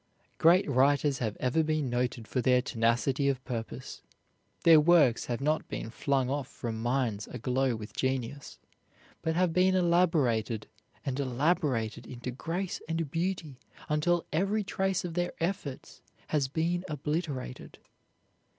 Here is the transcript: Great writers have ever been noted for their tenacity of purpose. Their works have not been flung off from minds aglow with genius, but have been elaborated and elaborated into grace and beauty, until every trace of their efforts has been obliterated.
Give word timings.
Great 0.39 0.67
writers 0.67 1.19
have 1.19 1.37
ever 1.39 1.61
been 1.61 1.87
noted 1.87 2.27
for 2.27 2.41
their 2.41 2.59
tenacity 2.59 3.29
of 3.29 3.45
purpose. 3.45 4.01
Their 4.63 4.79
works 4.79 5.25
have 5.25 5.39
not 5.41 5.67
been 5.67 5.91
flung 5.91 6.27
off 6.27 6.47
from 6.47 6.81
minds 6.81 7.27
aglow 7.27 7.75
with 7.75 7.93
genius, 7.93 8.57
but 9.21 9.35
have 9.35 9.53
been 9.53 9.75
elaborated 9.75 10.65
and 11.05 11.19
elaborated 11.19 12.07
into 12.07 12.31
grace 12.31 12.81
and 12.89 13.11
beauty, 13.11 13.59
until 13.89 14.25
every 14.33 14.63
trace 14.63 15.05
of 15.05 15.13
their 15.13 15.33
efforts 15.39 16.01
has 16.29 16.47
been 16.47 16.83
obliterated. 16.89 17.77